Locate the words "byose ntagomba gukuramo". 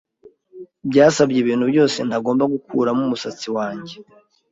1.71-3.01